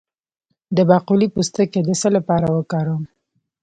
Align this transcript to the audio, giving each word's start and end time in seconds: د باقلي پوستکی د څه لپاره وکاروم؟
د 0.75 0.77
باقلي 0.89 1.27
پوستکی 1.35 1.81
د 1.85 1.89
څه 2.01 2.09
لپاره 2.15 2.47
وکاروم؟ 2.57 3.03